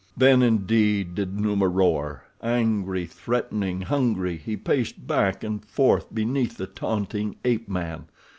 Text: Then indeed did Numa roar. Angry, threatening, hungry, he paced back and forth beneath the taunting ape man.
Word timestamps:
Then 0.17 0.41
indeed 0.41 1.13
did 1.13 1.39
Numa 1.39 1.67
roar. 1.67 2.23
Angry, 2.41 3.05
threatening, 3.05 3.81
hungry, 3.81 4.35
he 4.35 4.57
paced 4.57 5.05
back 5.05 5.43
and 5.43 5.63
forth 5.63 6.07
beneath 6.11 6.57
the 6.57 6.65
taunting 6.65 7.35
ape 7.45 7.69
man. 7.69 8.05